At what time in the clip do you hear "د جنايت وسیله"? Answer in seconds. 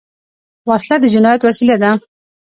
1.01-1.75